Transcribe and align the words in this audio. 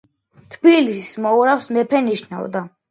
თბილისის 0.55 1.11
მოურავს 1.27 1.71
მეფე 1.79 2.05
ნიშნავდა. 2.11 2.69